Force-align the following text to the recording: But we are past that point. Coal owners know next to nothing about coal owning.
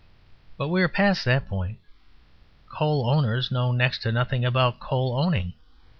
But 0.57 0.69
we 0.69 0.81
are 0.81 0.87
past 0.87 1.25
that 1.25 1.47
point. 1.47 1.77
Coal 2.67 3.07
owners 3.07 3.51
know 3.51 3.71
next 3.71 3.99
to 4.01 4.11
nothing 4.11 4.43
about 4.43 4.79
coal 4.79 5.13
owning. 5.15 5.53